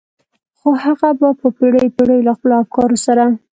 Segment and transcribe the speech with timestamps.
[0.59, 3.25] خو هغه به په پېړيو پېړيو له خپلو افکارو سره.